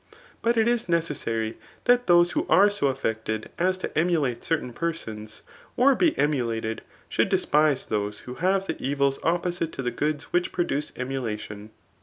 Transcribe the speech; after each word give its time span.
Bat 0.41 0.57
it 0.57 0.67
is 0.67 0.89
necessary 0.89 1.59
Aat 1.85 2.07
those 2.07 2.31
who 2.31 2.47
are 2.49 2.71
so 2.71 2.87
affected 2.87 3.51
as 3.59 3.77
to 3.77 3.95
emulate 3.95 4.43
certain 4.43 4.73
persons, 4.73 5.43
or 5.77 5.93
be 5.93 6.17
emulated, 6.17 6.81
should 7.07 7.29
des{»se 7.29 7.85
those 7.87 8.21
who 8.21 8.33
have 8.41 8.65
the 8.65 8.81
evils 8.81 9.19
oppo< 9.19 9.53
site 9.53 9.71
to 9.73 9.83
the 9.83 9.91
goods 9.91 10.33
which 10.33 10.51
produce 10.51 10.91
emulation. 10.95 11.69